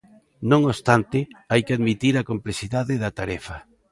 Non 0.49 0.61
obstante, 0.71 1.19
hai 1.51 1.61
que 1.65 1.75
admitir 1.77 2.13
a 2.17 2.27
complexidade 2.31 2.93
da 3.03 3.15
tarefa. 3.19 3.57